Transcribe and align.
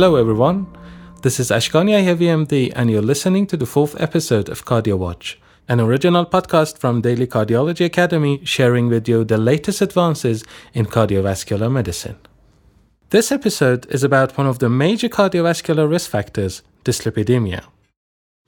Hello, 0.00 0.14
everyone. 0.14 0.68
This 1.22 1.40
is 1.40 1.50
Ashkani 1.50 1.90
MD, 1.90 2.72
and 2.76 2.88
you're 2.88 3.02
listening 3.02 3.48
to 3.48 3.56
the 3.56 3.66
fourth 3.66 4.00
episode 4.00 4.48
of 4.48 4.64
Cardio 4.64 4.96
Watch, 4.96 5.40
an 5.68 5.80
original 5.80 6.24
podcast 6.24 6.78
from 6.78 7.02
Daily 7.02 7.26
Cardiology 7.26 7.84
Academy 7.84 8.40
sharing 8.42 8.88
with 8.88 9.06
you 9.06 9.22
the 9.22 9.36
latest 9.36 9.82
advances 9.82 10.42
in 10.72 10.86
cardiovascular 10.86 11.70
medicine. 11.70 12.16
This 13.10 13.30
episode 13.30 13.86
is 13.90 14.02
about 14.02 14.38
one 14.38 14.46
of 14.46 14.60
the 14.60 14.70
major 14.70 15.10
cardiovascular 15.10 15.88
risk 15.88 16.10
factors, 16.10 16.62
dyslipidemia. 16.84 17.64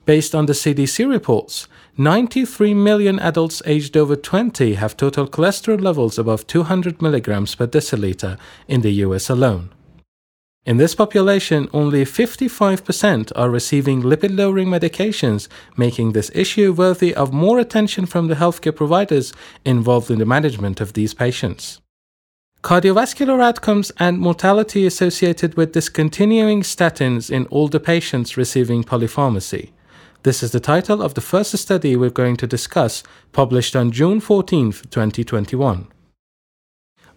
Based 0.05 0.33
on 0.33 0.47
the 0.47 0.53
CDC 0.53 1.07
reports, 1.07 1.67
93 1.95 2.73
million 2.73 3.19
adults 3.19 3.61
aged 3.67 3.95
over 3.95 4.15
20 4.15 4.73
have 4.73 4.97
total 4.97 5.27
cholesterol 5.27 5.79
levels 5.79 6.17
above 6.17 6.47
200 6.47 7.03
milligrams 7.03 7.53
per 7.53 7.67
deciliter 7.67 8.39
in 8.67 8.81
the 8.81 8.93
US 9.05 9.29
alone. 9.29 9.69
In 10.63 10.77
this 10.77 10.93
population, 10.93 11.67
only 11.73 12.05
55% 12.05 13.31
are 13.35 13.49
receiving 13.49 14.03
lipid 14.03 14.37
lowering 14.37 14.67
medications, 14.67 15.47
making 15.75 16.11
this 16.11 16.29
issue 16.35 16.71
worthy 16.71 17.15
of 17.15 17.33
more 17.33 17.57
attention 17.57 18.05
from 18.05 18.27
the 18.27 18.35
healthcare 18.35 18.75
providers 18.75 19.33
involved 19.65 20.11
in 20.11 20.19
the 20.19 20.25
management 20.25 20.79
of 20.79 20.93
these 20.93 21.15
patients. 21.15 21.81
Cardiovascular 22.61 23.41
outcomes 23.41 23.91
and 23.97 24.19
mortality 24.19 24.85
associated 24.85 25.57
with 25.57 25.71
discontinuing 25.71 26.61
statins 26.61 27.31
in 27.31 27.47
older 27.49 27.79
patients 27.79 28.37
receiving 28.37 28.83
polypharmacy. 28.83 29.71
This 30.21 30.43
is 30.43 30.51
the 30.51 30.59
title 30.59 31.01
of 31.01 31.15
the 31.15 31.21
first 31.21 31.57
study 31.57 31.95
we're 31.95 32.11
going 32.11 32.37
to 32.37 32.45
discuss, 32.45 33.01
published 33.31 33.75
on 33.75 33.89
June 33.89 34.19
14, 34.19 34.73
2021. 34.91 35.87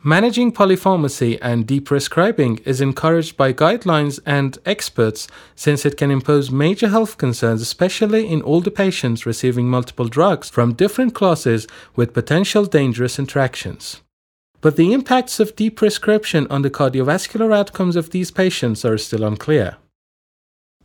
Managing 0.07 0.53
polypharmacy 0.53 1.39
and 1.41 1.67
deprescribing 1.67 2.61
is 2.67 2.83
encouraged 2.83 3.39
by 3.39 3.55
guidelines 3.55 4.21
and 4.27 4.59
experts 4.67 5.27
since 5.57 5.87
it 5.87 5.97
can 5.97 6.11
impose 6.11 6.51
major 6.51 6.89
health 6.89 7.17
concerns, 7.17 7.63
especially 7.63 8.29
in 8.29 8.43
older 8.43 8.71
patients 8.71 9.25
receiving 9.25 9.67
multiple 9.67 10.07
drugs 10.07 10.51
from 10.51 10.75
different 10.75 11.15
classes 11.15 11.67
with 11.97 12.13
potential 12.13 12.67
dangerous 12.67 13.19
interactions. 13.19 14.03
But 14.61 14.77
the 14.77 14.93
impacts 14.93 15.41
of 15.41 15.57
deprescription 15.57 16.47
on 16.51 16.61
the 16.61 16.71
cardiovascular 16.71 17.57
outcomes 17.57 17.97
of 17.97 18.11
these 18.11 18.31
patients 18.31 18.85
are 18.85 18.99
still 18.99 19.25
unclear. 19.25 19.79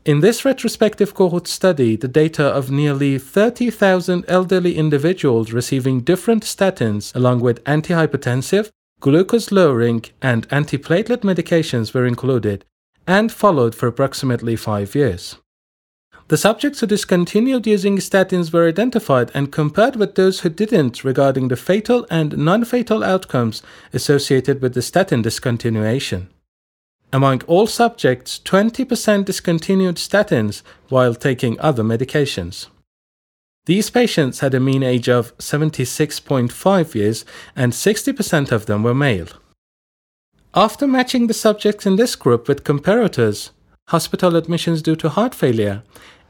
In 0.05 0.21
this 0.21 0.45
retrospective 0.45 1.13
cohort 1.13 1.45
study, 1.49 1.97
the 1.97 2.07
data 2.07 2.45
of 2.45 2.71
nearly 2.71 3.19
30,000 3.19 4.23
elderly 4.29 4.77
individuals 4.77 5.51
receiving 5.51 5.99
different 5.99 6.43
statins 6.43 7.13
along 7.13 7.41
with 7.41 7.61
antihypertensive, 7.65 8.69
Glucose 9.01 9.51
lowering 9.51 10.03
and 10.21 10.47
antiplatelet 10.49 11.21
medications 11.21 11.93
were 11.93 12.05
included 12.05 12.65
and 13.07 13.31
followed 13.31 13.73
for 13.73 13.87
approximately 13.87 14.57
five 14.57 14.93
years. 14.93 15.37
The 16.27 16.37
subjects 16.37 16.81
who 16.81 16.85
discontinued 16.85 17.65
using 17.65 17.97
statins 17.97 18.53
were 18.53 18.67
identified 18.67 19.31
and 19.33 19.51
compared 19.51 19.95
with 19.95 20.15
those 20.15 20.41
who 20.41 20.49
didn't 20.49 21.03
regarding 21.03 21.47
the 21.47 21.55
fatal 21.55 22.05
and 22.11 22.37
non 22.37 22.65
fatal 22.65 23.03
outcomes 23.03 23.63
associated 23.93 24.61
with 24.61 24.73
the 24.73 24.81
statin 24.81 25.23
discontinuation. 25.23 26.27
Among 27.11 27.41
all 27.47 27.65
subjects, 27.65 28.39
20% 28.45 29.25
discontinued 29.25 29.95
statins 29.95 30.61
while 30.89 31.15
taking 31.15 31.59
other 31.59 31.83
medications. 31.83 32.67
These 33.69 33.91
patients 33.91 34.39
had 34.39 34.55
a 34.55 34.59
mean 34.59 34.81
age 34.81 35.07
of 35.07 35.37
76.5 35.37 36.95
years, 36.95 37.23
and 37.55 37.71
60% 37.71 38.51
of 38.51 38.65
them 38.65 38.81
were 38.81 38.95
male. 38.95 39.27
After 40.55 40.87
matching 40.87 41.27
the 41.27 41.35
subjects 41.35 41.85
in 41.85 41.95
this 41.95 42.15
group 42.15 42.47
with 42.47 42.63
comparators, 42.63 43.51
hospital 43.89 44.35
admissions 44.35 44.81
due 44.81 44.95
to 44.95 45.09
heart 45.09 45.35
failure, 45.35 45.83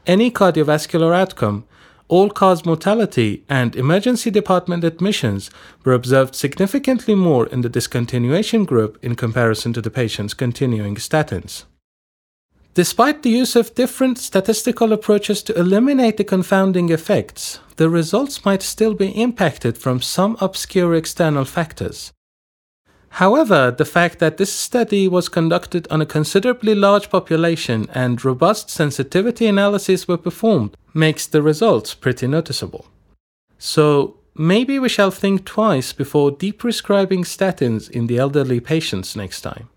any 0.06 0.30
cardiovascular 0.30 1.16
outcome, 1.16 1.64
all 2.08 2.28
cause 2.28 2.66
mortality, 2.66 3.42
and 3.48 3.74
emergency 3.74 4.30
department 4.30 4.84
admissions 4.84 5.50
were 5.82 5.94
observed 5.94 6.34
significantly 6.34 7.14
more 7.14 7.46
in 7.46 7.62
the 7.62 7.70
discontinuation 7.70 8.66
group 8.66 8.98
in 9.00 9.14
comparison 9.14 9.72
to 9.72 9.80
the 9.80 9.90
patients 9.90 10.34
continuing 10.34 10.96
statins. 10.96 11.64
Despite 12.74 13.22
the 13.22 13.30
use 13.30 13.56
of 13.56 13.74
different 13.74 14.18
statistical 14.18 14.92
approaches 14.92 15.42
to 15.42 15.58
eliminate 15.58 16.16
the 16.16 16.24
confounding 16.24 16.90
effects, 16.90 17.58
the 17.76 17.90
results 17.90 18.44
might 18.44 18.62
still 18.62 18.94
be 18.94 19.08
impacted 19.08 19.76
from 19.76 20.00
some 20.00 20.36
obscure 20.40 20.94
external 20.94 21.44
factors. 21.44 22.12
However, 23.14 23.74
the 23.76 23.84
fact 23.84 24.20
that 24.20 24.36
this 24.36 24.52
study 24.52 25.08
was 25.08 25.28
conducted 25.28 25.88
on 25.90 26.00
a 26.00 26.06
considerably 26.06 26.76
large 26.76 27.10
population 27.10 27.88
and 27.92 28.24
robust 28.24 28.70
sensitivity 28.70 29.48
analyses 29.48 30.06
were 30.06 30.16
performed 30.16 30.76
makes 30.94 31.26
the 31.26 31.42
results 31.42 31.92
pretty 31.92 32.28
noticeable. 32.28 32.86
So, 33.58 34.16
maybe 34.36 34.78
we 34.78 34.88
shall 34.88 35.10
think 35.10 35.44
twice 35.44 35.92
before 35.92 36.30
deprescribing 36.30 37.24
statins 37.24 37.90
in 37.90 38.06
the 38.06 38.18
elderly 38.18 38.60
patients 38.60 39.16
next 39.16 39.40
time. 39.40 39.68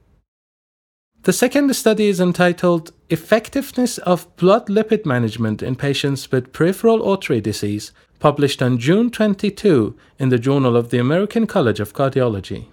The 1.24 1.32
second 1.32 1.74
study 1.74 2.10
is 2.10 2.20
entitled 2.20 2.92
Effectiveness 3.10 3.98
of 4.00 4.28
Blood 4.36 4.68
Lipid 4.68 5.06
Management 5.06 5.64
in 5.64 5.78
Patients 5.78 6.30
with 6.30 6.52
Peripheral 6.52 7.02
Artery 7.10 7.40
Disease, 7.40 7.94
published 8.20 8.62
on 8.62 8.78
June 8.78 9.10
22 9.10 9.96
in 10.20 10.28
the 10.28 10.38
Journal 10.38 10.76
of 10.76 10.90
the 10.90 11.00
American 11.00 11.48
College 11.48 11.80
of 11.80 11.94
Cardiology. 11.94 12.66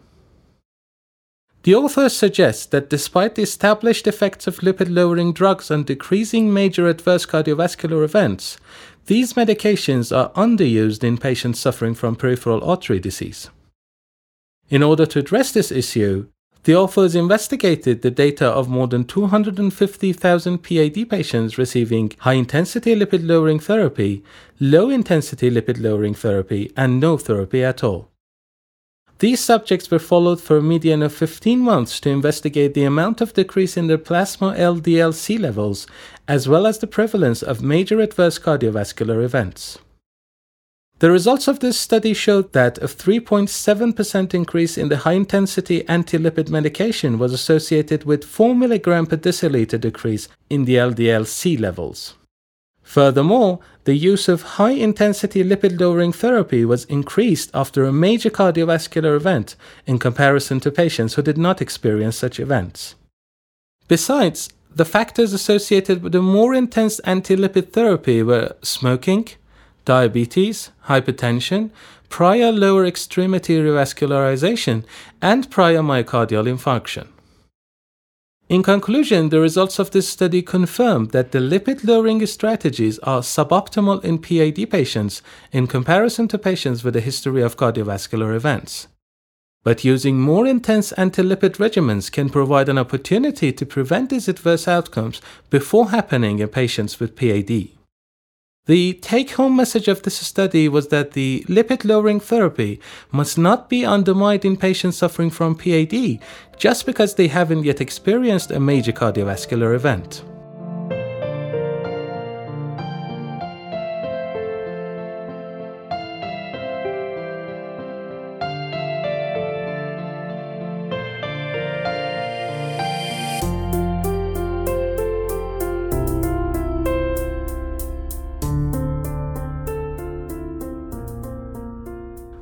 The 1.63 1.77
authors 1.77 2.17
suggest 2.17 2.73
that 2.73 2.91
despite 2.91 3.37
the 3.37 3.43
established 3.43 4.09
effects 4.09 4.49
of 4.49 4.59
lipid 4.59 4.93
lowering 4.93 5.33
drugs 5.33 5.71
on 5.71 5.85
decreasing 5.85 6.53
major 6.53 6.89
adverse 6.89 7.27
cardiovascular 7.27 8.03
events, 8.03 8.59
these 9.07 9.35
medications 9.35 10.11
are 10.17 10.33
underused 10.33 11.05
in 11.05 11.19
patients 11.19 11.61
suffering 11.61 11.95
from 11.95 12.17
peripheral 12.17 12.69
artery 12.69 12.99
disease. 12.99 13.49
In 14.71 14.83
order 14.83 15.07
to 15.07 15.21
address 15.21 15.53
this 15.53 15.71
issue, 15.71 16.27
the 16.65 16.75
authors 16.75 17.15
investigated 17.15 18.03
the 18.03 18.11
data 18.11 18.47
of 18.47 18.69
more 18.69 18.87
than 18.87 19.05
250,000 19.05 20.59
PAD 20.59 21.09
patients 21.09 21.57
receiving 21.57 22.13
high 22.19 22.35
intensity 22.35 22.95
lipid 22.95 23.27
lowering 23.27 23.59
therapy, 23.59 24.23
low 24.59 24.91
intensity 24.91 25.51
lipid 25.51 25.81
lowering 25.81 26.15
therapy, 26.15 26.71
and 26.77 27.01
no 27.01 27.17
therapy 27.17 27.65
at 27.65 27.83
all. 27.83 28.11
These 29.21 29.41
subjects 29.41 29.91
were 29.91 29.99
followed 29.99 30.41
for 30.41 30.57
a 30.57 30.63
median 30.63 31.03
of 31.03 31.13
15 31.13 31.59
months 31.59 32.01
to 32.01 32.11
investigate 32.11 32.73
the 32.73 32.85
amount 32.85 33.21
of 33.21 33.35
decrease 33.35 33.77
in 33.77 33.87
their 33.87 33.99
plasma 33.99 34.55
LDL 34.55 35.13
C 35.13 35.37
levels, 35.37 35.87
as 36.27 36.49
well 36.49 36.67
as 36.67 36.79
the 36.79 36.87
prevalence 36.87 37.43
of 37.43 37.63
major 37.63 38.01
adverse 38.01 38.39
cardiovascular 38.39 39.23
events. 39.23 39.79
The 41.01 41.11
results 41.11 41.49
of 41.49 41.61
this 41.61 41.81
study 41.81 42.13
showed 42.13 42.53
that 42.53 42.77
a 42.77 42.87
3.7% 42.87 44.35
increase 44.35 44.77
in 44.77 44.91
the 44.91 44.99
high 44.99 45.15
intensity 45.15 45.89
anti 45.89 46.19
lipid 46.19 46.51
medication 46.51 47.19
was 47.19 47.33
associated 47.33 48.05
with 48.05 48.23
4 48.23 48.55
mg 48.55 49.09
per 49.09 49.17
deciliter 49.17 49.81
decrease 49.81 50.29
in 50.51 50.67
the 50.67 50.75
LDL 50.75 51.27
C 51.27 51.57
levels. 51.57 52.17
Furthermore, 52.83 53.61
the 53.85 53.95
use 53.95 54.29
of 54.29 54.59
high 54.59 54.77
intensity 54.89 55.43
lipid 55.43 55.81
lowering 55.81 56.13
therapy 56.13 56.67
was 56.67 56.85
increased 56.85 57.51
after 57.55 57.85
a 57.85 57.93
major 57.93 58.29
cardiovascular 58.29 59.17
event 59.17 59.57
in 59.87 59.99
comparison 59.99 60.61
to 60.61 60.71
patients 60.71 61.15
who 61.15 61.23
did 61.23 61.39
not 61.39 61.63
experience 61.63 62.17
such 62.17 62.39
events. 62.39 62.95
Besides, 63.89 64.51
the 64.77 64.85
factors 64.85 65.33
associated 65.33 66.03
with 66.03 66.15
a 66.15 66.21
more 66.21 66.53
intense 66.55 66.99
anti 67.01 67.37
lipid 67.37 67.73
therapy 67.73 68.23
were 68.23 68.55
smoking, 68.63 69.29
diabetes, 69.91 70.71
hypertension, 70.87 71.71
prior 72.09 72.53
lower 72.53 72.85
extremity 72.87 73.55
revascularization, 73.57 74.85
and 75.21 75.51
prior 75.51 75.83
myocardial 75.91 76.47
infarction. 76.55 77.07
In 78.49 78.63
conclusion, 78.63 79.31
the 79.31 79.41
results 79.41 79.79
of 79.81 79.91
this 79.91 80.09
study 80.09 80.43
confirm 80.43 81.01
that 81.15 81.33
the 81.33 81.39
lipid 81.39 81.85
lowering 81.85 82.25
strategies 82.27 83.01
are 83.01 83.23
suboptimal 83.23 84.05
in 84.05 84.19
PAD 84.27 84.71
patients 84.71 85.23
in 85.51 85.67
comparison 85.67 86.29
to 86.29 86.39
patients 86.39 86.85
with 86.85 86.95
a 86.97 87.07
history 87.11 87.43
of 87.43 87.57
cardiovascular 87.57 88.35
events. 88.35 88.87
But 89.65 89.85
using 89.85 90.21
more 90.21 90.47
intense 90.47 90.93
anti 90.93 91.23
lipid 91.23 91.55
regimens 91.65 92.13
can 92.13 92.29
provide 92.31 92.69
an 92.69 92.79
opportunity 92.79 93.53
to 93.53 93.67
prevent 93.75 94.11
these 94.11 94.29
adverse 94.29 94.67
outcomes 94.69 95.21
before 95.57 95.91
happening 95.91 96.39
in 96.39 96.49
patients 96.49 97.01
with 97.01 97.17
PAD. 97.17 97.80
The 98.71 98.93
take 99.03 99.33
home 99.33 99.57
message 99.57 99.89
of 99.89 100.03
this 100.03 100.15
study 100.15 100.69
was 100.69 100.87
that 100.91 101.11
the 101.11 101.45
lipid 101.49 101.85
lowering 101.85 102.21
therapy 102.21 102.79
must 103.11 103.37
not 103.37 103.69
be 103.69 103.85
undermined 103.85 104.45
in 104.45 104.57
patients 104.57 104.99
suffering 104.99 105.31
from 105.31 105.57
PAD 105.57 106.21
just 106.57 106.87
because 106.87 107.17
they 107.17 107.27
haven't 107.27 107.65
yet 107.65 107.81
experienced 107.81 108.53
a 108.53 108.61
major 108.61 108.93
cardiovascular 108.93 109.75
event. 109.75 110.23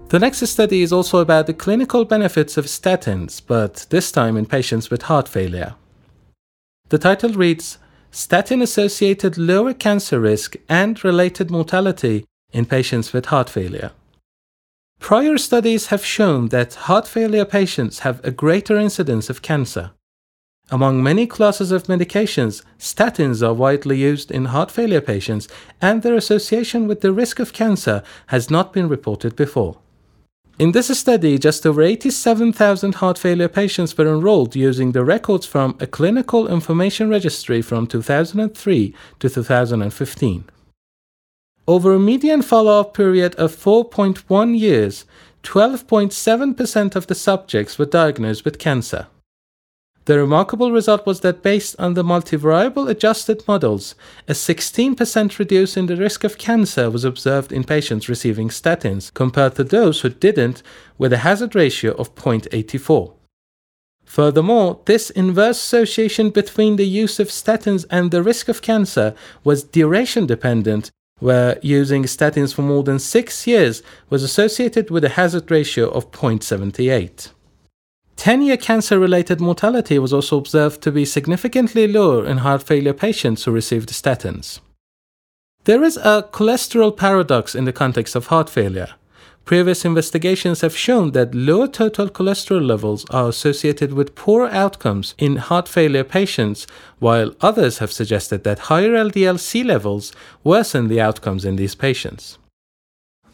The 0.09 0.19
next 0.19 0.47
study 0.47 0.81
is 0.81 0.91
also 0.91 1.19
about 1.19 1.47
the 1.47 1.53
clinical 1.53 2.07
benefits 2.07 2.57
of 2.57 2.65
statins, 2.65 3.43
but 3.47 3.85
this 3.91 4.11
time 4.11 4.39
in 4.39 4.47
patients 4.47 4.89
with 4.91 5.03
heart 5.03 5.29
failure. 5.29 5.75
The 6.89 6.97
title 6.97 7.35
reads 7.35 7.77
Statin 8.11 8.63
associated 8.63 9.37
lower 9.37 9.75
cancer 9.75 10.19
risk 10.19 10.57
and 10.67 11.05
related 11.05 11.51
mortality 11.51 12.25
in 12.55 12.65
patients 12.65 13.13
with 13.13 13.27
heart 13.27 13.51
failure. 13.51 13.91
Prior 14.99 15.37
studies 15.37 15.89
have 15.89 16.03
shown 16.03 16.49
that 16.49 16.89
heart 16.89 17.07
failure 17.07 17.45
patients 17.45 17.99
have 17.99 18.25
a 18.25 18.31
greater 18.31 18.79
incidence 18.79 19.29
of 19.29 19.43
cancer. 19.43 19.91
Among 20.71 21.03
many 21.03 21.27
classes 21.27 21.71
of 21.71 21.83
medications, 21.83 22.63
statins 22.79 23.47
are 23.47 23.53
widely 23.53 23.99
used 23.99 24.31
in 24.31 24.47
heart 24.47 24.71
failure 24.71 25.03
patients, 25.03 25.49
and 25.83 26.03
their 26.03 26.15
association 26.15 26.89
with 26.89 27.03
the 27.03 27.13
risk 27.13 27.39
of 27.39 27.53
cancer 27.53 28.03
has 28.29 28.51
not 28.51 28.73
been 28.73 28.89
reported 28.89 29.37
before. 29.37 29.77
In 30.59 30.73
this 30.73 30.89
study, 30.99 31.39
just 31.39 31.65
over 31.65 31.83
87,000 31.83 32.97
heart 32.97 33.17
failure 33.17 33.47
patients 33.47 33.97
were 33.97 34.09
enrolled 34.09 34.57
using 34.57 34.91
the 34.91 35.05
records 35.05 35.47
from 35.47 35.77
a 35.79 35.87
clinical 35.87 36.49
information 36.49 37.09
registry 37.09 37.63
from 37.63 37.87
2003 37.87 38.93
to 39.21 39.29
2015. 39.29 40.45
Over 41.69 41.95
a 41.95 42.01
median 42.01 42.43
follow 42.43 42.81
up 42.81 42.93
period 42.93 43.37
of 43.37 43.55
4.1 43.55 44.59
years, 44.59 45.05
12.7% 45.45 46.97
of 46.97 47.07
the 47.07 47.15
subjects 47.15 47.79
were 47.79 47.87
diagnosed 47.87 48.45
with 48.45 48.59
cancer. 48.59 49.07
The 50.09 50.19
remarkable 50.19 50.73
result 50.73 51.05
was 51.05 51.21
that 51.21 51.43
based 51.43 51.77
on 51.79 51.93
the 51.93 52.03
multivariable 52.03 52.89
adjusted 52.89 53.47
models, 53.47 53.95
a 54.27 54.33
16% 54.33 55.39
reduce 55.39 55.77
in 55.77 55.85
the 55.85 55.97
risk 55.97 56.25
of 56.25 56.39
cancer 56.39 56.89
was 56.89 57.05
observed 57.05 57.53
in 57.53 57.63
patients 57.63 58.09
receiving 58.09 58.49
statins 58.49 59.13
compared 59.13 59.57
to 59.57 59.65
those 59.65 60.01
who 60.01 60.09
didn't, 60.09 60.63
with 60.97 61.13
a 61.13 61.19
hazard 61.19 61.55
ratio 61.55 61.93
of 61.97 62.15
0.84. 62.15 63.13
Furthermore, 64.07 64.81
this 64.87 65.11
inverse 65.11 65.59
association 65.59 66.31
between 66.31 66.77
the 66.77 66.87
use 66.87 67.21
of 67.21 67.29
statins 67.29 67.85
and 67.91 68.11
the 68.11 68.23
risk 68.23 68.49
of 68.49 68.63
cancer 68.63 69.15
was 69.45 69.63
duration 69.63 70.25
dependent, 70.25 70.91
where 71.19 71.59
using 71.61 72.05
statins 72.05 72.55
for 72.55 72.63
more 72.63 72.83
than 72.83 72.99
six 72.99 73.47
years 73.47 73.83
was 74.09 74.23
associated 74.23 74.89
with 74.91 75.05
a 75.05 75.11
hazard 75.21 75.51
ratio 75.51 75.91
of 75.91 76.11
0.78. 76.13 77.33
10 78.19 78.43
year 78.43 78.57
cancer 78.57 78.99
related 78.99 79.41
mortality 79.41 79.97
was 79.97 80.13
also 80.13 80.39
observed 80.39 80.83
to 80.83 80.91
be 80.91 81.05
significantly 81.05 81.87
lower 81.87 82.27
in 82.27 82.39
heart 82.39 82.65
failure 82.65 82.93
patients 82.93 83.45
who 83.45 83.53
received 83.53 83.91
statins. 83.91 84.59
There 85.67 85.85
is 85.85 85.97
a 85.99 86.29
cholesterol 86.33 86.97
paradox 86.97 87.55
in 87.55 87.65
the 87.65 87.73
context 87.73 88.17
of 88.17 88.27
heart 88.27 88.51
failure. 88.51 88.89
Previous 89.45 89.85
investigations 89.85 90.63
have 90.63 90.77
shown 90.77 91.13
that 91.13 91.33
lower 91.33 91.69
total 91.69 92.09
cholesterol 92.09 92.67
levels 92.67 93.07
are 93.11 93.29
associated 93.29 93.93
with 93.93 94.17
poor 94.17 94.49
outcomes 94.49 95.15
in 95.17 95.37
heart 95.37 95.69
failure 95.69 96.03
patients, 96.03 96.67
while 96.99 97.37
others 97.41 97.79
have 97.79 97.93
suggested 97.93 98.43
that 98.43 98.67
higher 98.71 98.95
LDL-C 98.95 99.63
levels 99.63 100.13
worsen 100.43 100.89
the 100.89 101.01
outcomes 101.01 101.45
in 101.45 101.55
these 101.55 101.77
patients. 101.77 102.37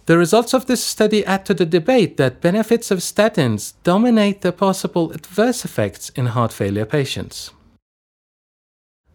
The 0.07 0.19
results 0.19 0.53
of 0.53 0.67
this 0.67 0.85
study 0.85 1.25
add 1.25 1.47
to 1.47 1.55
the 1.55 1.65
debate 1.65 2.19
that 2.19 2.43
benefits 2.43 2.91
of 2.91 2.99
statins 2.99 3.73
dominate 3.85 4.43
the 4.43 4.53
possible 4.53 5.13
adverse 5.13 5.65
effects 5.65 6.11
in 6.11 6.27
heart 6.27 6.53
failure 6.53 6.85
patients. 6.85 7.53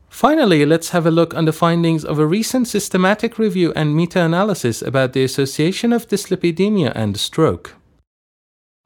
Finally, 0.10 0.66
let's 0.66 0.90
have 0.90 1.06
a 1.06 1.12
look 1.12 1.36
on 1.36 1.46
the 1.46 1.54
findings 1.54 2.04
of 2.04 2.18
a 2.18 2.26
recent 2.26 2.68
systematic 2.68 3.38
review 3.38 3.72
and 3.76 3.96
meta 3.96 4.20
analysis 4.20 4.82
about 4.82 5.14
the 5.14 5.24
association 5.24 5.94
of 5.94 6.08
dyslipidemia 6.08 6.92
and 6.96 7.18
stroke. 7.18 7.76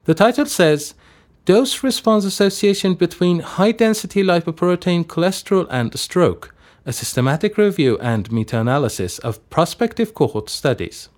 The 0.04 0.14
title 0.14 0.46
says 0.46 0.94
Dose 1.46 1.82
response 1.82 2.26
association 2.26 2.94
between 2.94 3.40
high 3.40 3.72
density 3.72 4.22
lipoprotein 4.22 5.06
cholesterol 5.06 5.66
and 5.70 5.98
stroke, 5.98 6.54
a 6.84 6.92
systematic 6.92 7.56
review 7.56 7.98
and 8.00 8.30
meta 8.30 8.60
analysis 8.60 9.18
of 9.20 9.40
prospective 9.48 10.12
cohort 10.12 10.50
studies. 10.50 11.08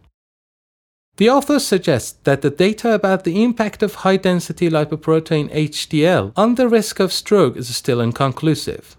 The 1.16 1.30
authors 1.30 1.66
suggest 1.66 2.24
that 2.24 2.42
the 2.42 2.50
data 2.50 2.92
about 2.92 3.24
the 3.24 3.42
impact 3.42 3.82
of 3.82 3.94
high 3.94 4.18
density 4.18 4.68
lipoprotein 4.68 5.50
HDL 5.50 6.32
on 6.36 6.56
the 6.56 6.68
risk 6.68 7.00
of 7.00 7.10
stroke 7.10 7.56
is 7.56 7.74
still 7.74 8.02
inconclusive. 8.02 8.98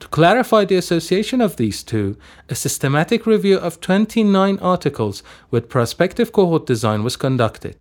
To 0.00 0.08
clarify 0.08 0.64
the 0.64 0.74
association 0.74 1.40
of 1.40 1.54
these 1.54 1.84
two, 1.84 2.16
a 2.48 2.56
systematic 2.56 3.26
review 3.26 3.58
of 3.58 3.80
29 3.80 4.58
articles 4.58 5.22
with 5.52 5.68
prospective 5.68 6.32
cohort 6.32 6.66
design 6.66 7.04
was 7.04 7.16
conducted. 7.16 7.76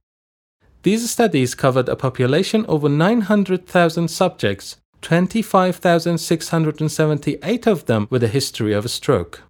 These 0.84 1.10
studies 1.10 1.56
covered 1.56 1.90
a 1.90 1.96
population 1.96 2.68
over 2.68 2.88
900,000 2.88 4.10
subjects, 4.10 4.78
25,678 5.02 7.68
of 7.68 7.86
them 7.86 8.08
with 8.12 8.24
a 8.24 8.28
history 8.28 8.74
of 8.74 8.86
a 8.86 8.90
stroke. 8.90 9.49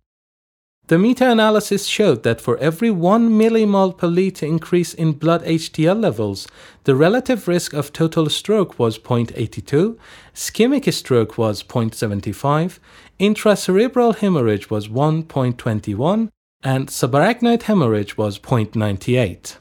The 0.90 0.98
meta-analysis 0.98 1.86
showed 1.86 2.24
that 2.24 2.42
for 2.42 2.58
every 2.58 2.90
1 2.90 3.30
millimole 3.30 3.96
per 3.96 4.08
liter 4.08 4.48
increase 4.48 4.92
in 4.96 5.12
blood 5.12 5.44
HDL 5.44 6.02
levels, 6.02 6.48
the 6.86 6.96
relative 6.96 7.48
risk 7.48 7.74
of 7.74 7.94
total 7.94 8.28
stroke 8.28 8.80
was 8.80 8.98
0.82, 8.98 10.00
ischemic 10.34 10.92
stroke 10.92 11.38
was 11.38 11.62
0.75, 11.62 12.80
intracerebral 13.20 14.16
hemorrhage 14.16 14.72
was 14.72 14.88
1.21, 14.88 16.30
and 16.64 16.88
subarachnoid 16.88 17.62
hemorrhage 17.62 18.18
was 18.18 18.40
0.98. 18.40 19.58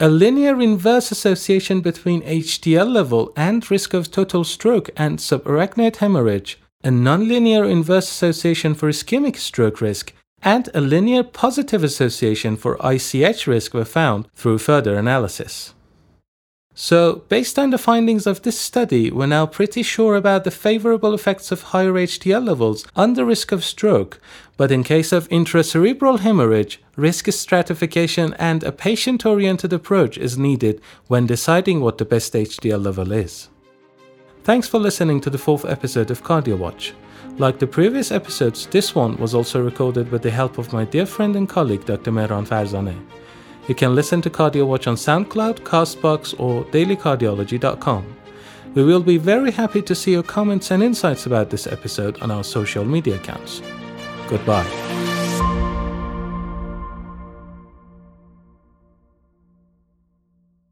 A 0.00 0.08
linear 0.08 0.60
inverse 0.60 1.12
association 1.12 1.80
between 1.80 2.22
HDL 2.22 2.92
level 2.92 3.32
and 3.36 3.70
risk 3.70 3.94
of 3.94 4.10
total 4.10 4.42
stroke 4.42 4.90
and 4.96 5.20
subarachnoid 5.20 5.98
hemorrhage 5.98 6.58
a 6.84 6.88
nonlinear 6.88 7.70
inverse 7.70 8.10
association 8.10 8.74
for 8.74 8.88
ischemic 8.88 9.36
stroke 9.36 9.80
risk, 9.80 10.12
and 10.42 10.68
a 10.74 10.80
linear 10.80 11.22
positive 11.22 11.84
association 11.84 12.56
for 12.56 12.76
ICH 12.82 13.46
risk 13.46 13.74
were 13.74 13.84
found 13.84 14.26
through 14.34 14.58
further 14.58 14.96
analysis. 14.96 15.74
So, 16.74 17.24
based 17.28 17.58
on 17.58 17.68
the 17.68 17.78
findings 17.78 18.26
of 18.26 18.42
this 18.42 18.58
study, 18.58 19.10
we're 19.10 19.26
now 19.26 19.44
pretty 19.44 19.82
sure 19.82 20.16
about 20.16 20.44
the 20.44 20.50
favorable 20.50 21.12
effects 21.12 21.52
of 21.52 21.62
higher 21.62 21.92
HDL 21.92 22.46
levels 22.46 22.86
on 22.96 23.12
the 23.12 23.26
risk 23.26 23.52
of 23.52 23.62
stroke, 23.62 24.18
but 24.56 24.72
in 24.72 24.82
case 24.82 25.12
of 25.12 25.28
intracerebral 25.28 26.20
hemorrhage, 26.20 26.80
risk 26.96 27.30
stratification 27.30 28.34
and 28.38 28.64
a 28.64 28.72
patient 28.72 29.26
oriented 29.26 29.72
approach 29.72 30.16
is 30.16 30.38
needed 30.38 30.80
when 31.08 31.26
deciding 31.26 31.80
what 31.80 31.98
the 31.98 32.06
best 32.06 32.32
HDL 32.32 32.82
level 32.82 33.12
is. 33.12 33.48
Thanks 34.44 34.66
for 34.68 34.80
listening 34.80 35.20
to 35.20 35.30
the 35.30 35.38
fourth 35.38 35.64
episode 35.64 36.10
of 36.10 36.24
Cardio 36.24 36.58
Watch. 36.58 36.94
Like 37.38 37.60
the 37.60 37.66
previous 37.66 38.10
episodes, 38.10 38.66
this 38.66 38.92
one 38.92 39.16
was 39.18 39.34
also 39.34 39.62
recorded 39.62 40.10
with 40.10 40.22
the 40.22 40.32
help 40.32 40.58
of 40.58 40.72
my 40.72 40.84
dear 40.84 41.06
friend 41.06 41.36
and 41.36 41.48
colleague 41.48 41.84
Dr. 41.84 42.10
Mehran 42.10 42.46
Farzaneh. 42.46 43.00
You 43.68 43.76
can 43.76 43.94
listen 43.94 44.20
to 44.22 44.30
Cardio 44.30 44.66
Watch 44.66 44.88
on 44.88 44.96
SoundCloud, 44.96 45.60
Castbox, 45.60 46.34
or 46.40 46.64
dailycardiology.com. 46.66 48.16
We 48.74 48.82
will 48.82 49.02
be 49.02 49.16
very 49.16 49.52
happy 49.52 49.82
to 49.82 49.94
see 49.94 50.10
your 50.10 50.24
comments 50.24 50.72
and 50.72 50.82
insights 50.82 51.26
about 51.26 51.50
this 51.50 51.68
episode 51.68 52.20
on 52.20 52.32
our 52.32 52.42
social 52.42 52.84
media 52.84 53.16
accounts. 53.16 53.62
Goodbye. 54.28 55.11